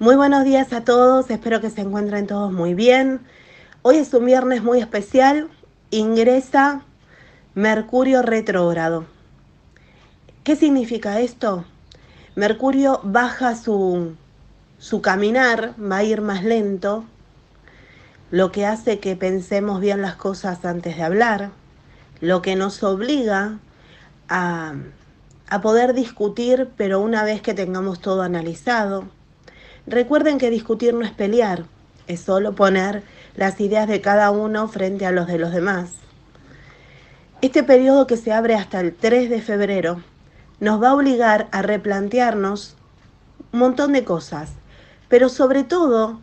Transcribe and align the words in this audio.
Muy 0.00 0.16
buenos 0.16 0.44
días 0.44 0.72
a 0.72 0.82
todos, 0.82 1.28
espero 1.28 1.60
que 1.60 1.68
se 1.68 1.82
encuentren 1.82 2.26
todos 2.26 2.50
muy 2.50 2.72
bien. 2.72 3.20
Hoy 3.82 3.98
es 3.98 4.14
un 4.14 4.24
viernes 4.24 4.62
muy 4.62 4.80
especial, 4.80 5.50
ingresa 5.90 6.80
Mercurio 7.54 8.22
retrógrado. 8.22 9.04
¿Qué 10.42 10.56
significa 10.56 11.20
esto? 11.20 11.66
Mercurio 12.34 13.02
baja 13.02 13.54
su, 13.54 14.16
su 14.78 15.02
caminar, 15.02 15.74
va 15.78 15.98
a 15.98 16.04
ir 16.04 16.22
más 16.22 16.44
lento, 16.44 17.04
lo 18.30 18.52
que 18.52 18.64
hace 18.64 19.00
que 19.00 19.16
pensemos 19.16 19.82
bien 19.82 20.00
las 20.00 20.14
cosas 20.14 20.64
antes 20.64 20.96
de 20.96 21.02
hablar, 21.02 21.50
lo 22.22 22.40
que 22.40 22.56
nos 22.56 22.82
obliga 22.82 23.58
a, 24.30 24.76
a 25.50 25.60
poder 25.60 25.92
discutir, 25.92 26.70
pero 26.78 27.00
una 27.00 27.22
vez 27.22 27.42
que 27.42 27.52
tengamos 27.52 28.00
todo 28.00 28.22
analizado 28.22 29.19
Recuerden 29.90 30.38
que 30.38 30.50
discutir 30.50 30.94
no 30.94 31.04
es 31.04 31.10
pelear, 31.10 31.64
es 32.06 32.20
solo 32.20 32.54
poner 32.54 33.02
las 33.34 33.60
ideas 33.60 33.88
de 33.88 34.00
cada 34.00 34.30
uno 34.30 34.68
frente 34.68 35.04
a 35.04 35.10
los 35.10 35.26
de 35.26 35.36
los 35.36 35.50
demás. 35.50 35.94
Este 37.42 37.64
periodo 37.64 38.06
que 38.06 38.16
se 38.16 38.32
abre 38.32 38.54
hasta 38.54 38.78
el 38.78 38.94
3 38.94 39.28
de 39.28 39.42
febrero 39.42 40.00
nos 40.60 40.80
va 40.80 40.90
a 40.90 40.94
obligar 40.94 41.48
a 41.50 41.62
replantearnos 41.62 42.76
un 43.52 43.58
montón 43.58 43.92
de 43.92 44.04
cosas, 44.04 44.50
pero 45.08 45.28
sobre 45.28 45.64
todo 45.64 46.20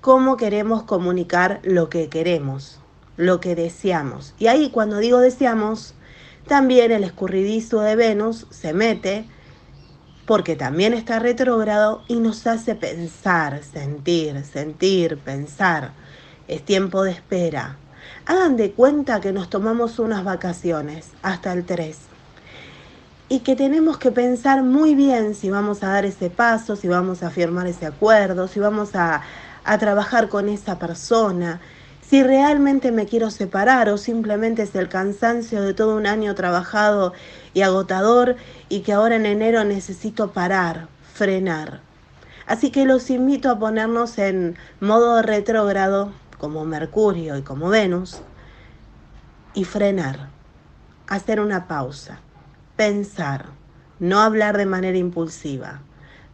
cómo 0.00 0.36
queremos 0.36 0.82
comunicar 0.82 1.60
lo 1.62 1.88
que 1.88 2.08
queremos, 2.08 2.80
lo 3.16 3.38
que 3.38 3.54
deseamos. 3.54 4.34
Y 4.36 4.48
ahí 4.48 4.70
cuando 4.70 4.98
digo 4.98 5.20
deseamos, 5.20 5.94
también 6.48 6.90
el 6.90 7.04
escurridizo 7.04 7.82
de 7.82 7.94
Venus 7.94 8.48
se 8.50 8.72
mete 8.72 9.28
porque 10.26 10.56
también 10.56 10.92
está 10.92 11.20
retrógrado 11.20 12.02
y 12.08 12.16
nos 12.16 12.46
hace 12.46 12.74
pensar, 12.74 13.62
sentir, 13.62 14.44
sentir, 14.44 15.18
pensar. 15.18 15.92
Es 16.48 16.64
tiempo 16.64 17.04
de 17.04 17.12
espera. 17.12 17.76
Hagan 18.26 18.56
de 18.56 18.72
cuenta 18.72 19.20
que 19.20 19.32
nos 19.32 19.48
tomamos 19.48 19.98
unas 20.00 20.24
vacaciones 20.24 21.10
hasta 21.22 21.52
el 21.52 21.64
3 21.64 21.96
y 23.28 23.40
que 23.40 23.56
tenemos 23.56 23.98
que 23.98 24.10
pensar 24.10 24.62
muy 24.62 24.94
bien 24.94 25.34
si 25.34 25.50
vamos 25.50 25.82
a 25.82 25.88
dar 25.88 26.04
ese 26.04 26.30
paso, 26.30 26.76
si 26.76 26.88
vamos 26.88 27.22
a 27.22 27.30
firmar 27.30 27.66
ese 27.66 27.86
acuerdo, 27.86 28.48
si 28.48 28.60
vamos 28.60 28.94
a, 28.94 29.22
a 29.64 29.78
trabajar 29.78 30.28
con 30.28 30.48
esa 30.48 30.78
persona, 30.78 31.60
si 32.08 32.22
realmente 32.22 32.92
me 32.92 33.06
quiero 33.06 33.30
separar 33.30 33.88
o 33.88 33.98
simplemente 33.98 34.62
es 34.62 34.74
el 34.76 34.88
cansancio 34.88 35.62
de 35.62 35.74
todo 35.74 35.96
un 35.96 36.06
año 36.06 36.34
trabajado 36.36 37.12
y 37.52 37.62
agotador 37.62 38.36
y 38.68 38.80
que 38.80 38.92
ahora 38.92 39.16
en 39.16 39.26
enero 39.26 39.64
necesito 39.64 40.30
parar, 40.30 40.86
frenar. 41.14 41.80
Así 42.46 42.70
que 42.70 42.84
los 42.84 43.10
invito 43.10 43.50
a 43.50 43.58
ponernos 43.58 44.18
en 44.18 44.56
modo 44.78 45.20
retrógrado 45.20 46.12
como 46.38 46.64
Mercurio 46.64 47.36
y 47.38 47.42
como 47.42 47.70
Venus 47.70 48.20
y 49.54 49.64
frenar, 49.64 50.28
hacer 51.08 51.40
una 51.40 51.66
pausa, 51.66 52.20
pensar, 52.76 53.46
no 53.98 54.20
hablar 54.20 54.58
de 54.58 54.66
manera 54.66 54.98
impulsiva, 54.98 55.80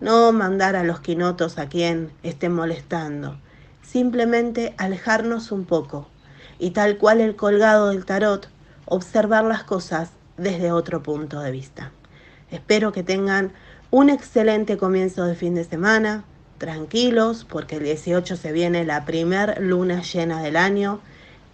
no 0.00 0.32
mandar 0.32 0.74
a 0.74 0.82
los 0.82 0.98
quinotos 0.98 1.58
a 1.58 1.68
quien 1.68 2.10
esté 2.24 2.48
molestando 2.48 3.38
simplemente 3.82 4.74
alejarnos 4.78 5.52
un 5.52 5.64
poco 5.64 6.08
y 6.58 6.70
tal 6.70 6.98
cual 6.98 7.20
el 7.20 7.36
colgado 7.36 7.88
del 7.88 8.04
tarot, 8.04 8.48
observar 8.84 9.44
las 9.44 9.64
cosas 9.64 10.10
desde 10.36 10.72
otro 10.72 11.02
punto 11.02 11.40
de 11.40 11.50
vista. 11.50 11.92
Espero 12.50 12.92
que 12.92 13.02
tengan 13.02 13.52
un 13.90 14.10
excelente 14.10 14.76
comienzo 14.76 15.24
de 15.24 15.34
fin 15.34 15.54
de 15.54 15.64
semana, 15.64 16.24
tranquilos, 16.58 17.46
porque 17.48 17.76
el 17.76 17.84
18 17.84 18.36
se 18.36 18.52
viene 18.52 18.84
la 18.84 19.04
primer 19.04 19.60
luna 19.60 20.02
llena 20.02 20.42
del 20.42 20.56
año, 20.56 21.00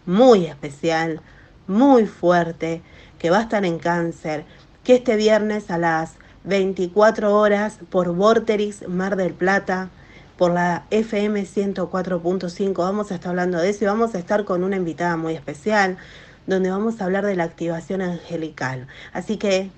muy 0.04 0.46
especial, 0.46 1.20
muy 1.66 2.06
fuerte, 2.06 2.82
que 3.18 3.30
va 3.30 3.38
a 3.38 3.42
estar 3.42 3.64
en 3.64 3.78
cáncer, 3.78 4.44
que 4.84 4.96
este 4.96 5.16
viernes 5.16 5.70
a 5.70 5.78
las 5.78 6.14
24 6.44 7.36
horas 7.36 7.78
por 7.90 8.14
Vorterix 8.14 8.88
Mar 8.88 9.16
del 9.16 9.34
Plata 9.34 9.90
por 10.36 10.52
la 10.52 10.86
FM 10.90 11.42
104.5. 11.42 12.74
Vamos 12.76 13.10
a 13.10 13.14
estar 13.14 13.30
hablando 13.30 13.58
de 13.58 13.70
eso 13.70 13.84
y 13.84 13.86
vamos 13.86 14.14
a 14.14 14.18
estar 14.18 14.44
con 14.44 14.64
una 14.64 14.76
invitada 14.76 15.16
muy 15.16 15.34
especial 15.34 15.96
donde 16.46 16.70
vamos 16.70 17.00
a 17.00 17.04
hablar 17.04 17.26
de 17.26 17.34
la 17.34 17.44
activación 17.44 18.02
angelical. 18.02 18.86
Así 19.12 19.36
que 19.36 19.70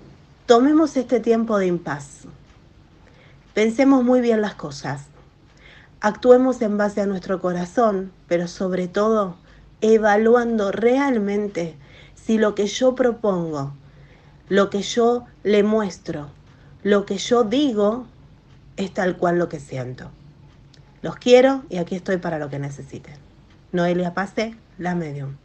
tomemos 0.46 0.96
este 0.96 1.20
tiempo 1.20 1.58
de 1.58 1.66
impas. 1.66 2.26
Pensemos 3.54 4.04
muy 4.04 4.20
bien 4.20 4.42
las 4.42 4.54
cosas. 4.54 5.06
Actuemos 6.00 6.62
en 6.62 6.76
base 6.76 7.00
a 7.00 7.06
nuestro 7.06 7.40
corazón, 7.40 8.12
pero 8.28 8.46
sobre 8.46 8.86
todo 8.86 9.36
evaluando 9.80 10.70
realmente 10.72 11.76
si 12.14 12.38
lo 12.38 12.54
que 12.54 12.66
yo 12.66 12.94
propongo, 12.94 13.72
lo 14.48 14.70
que 14.70 14.82
yo 14.82 15.24
le 15.42 15.62
muestro, 15.62 16.28
lo 16.82 17.06
que 17.06 17.18
yo 17.18 17.44
digo 17.44 18.06
es 18.76 18.92
tal 18.92 19.16
cual 19.16 19.38
lo 19.38 19.48
que 19.48 19.60
siento. 19.60 20.10
Los 21.02 21.16
quiero 21.16 21.64
y 21.68 21.78
aquí 21.78 21.94
estoy 21.94 22.18
para 22.18 22.38
lo 22.38 22.50
que 22.50 22.58
necesiten. 22.58 23.14
Noelia 23.72 24.14
Pase, 24.14 24.56
la 24.78 24.94
medium. 24.94 25.38